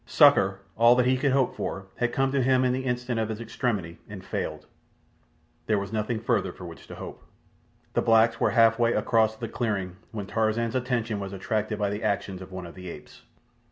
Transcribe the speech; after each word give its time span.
Succour, 0.07 0.61
all 0.75 0.95
that 0.95 1.05
he 1.05 1.15
could 1.15 1.31
hope 1.31 1.55
for, 1.55 1.85
had 1.97 2.11
come 2.11 2.31
to 2.31 2.41
him 2.41 2.65
in 2.65 2.73
the 2.73 2.85
instant 2.85 3.19
of 3.19 3.29
his 3.29 3.39
extremity—and 3.39 4.25
failed. 4.25 4.65
There 5.67 5.77
was 5.77 5.93
nothing 5.93 6.19
further 6.19 6.51
for 6.51 6.65
which 6.65 6.87
to 6.87 6.95
hope. 6.95 7.21
The 7.93 8.01
blacks 8.01 8.39
were 8.39 8.49
half 8.49 8.79
way 8.79 8.93
across 8.93 9.35
the 9.35 9.47
clearing 9.47 9.97
when 10.11 10.25
Tarzan's 10.25 10.73
attention 10.73 11.19
was 11.19 11.33
attracted 11.33 11.77
by 11.77 11.91
the 11.91 12.01
actions 12.01 12.41
of 12.41 12.51
one 12.51 12.65
of 12.65 12.73
the 12.73 12.89
apes. 12.89 13.21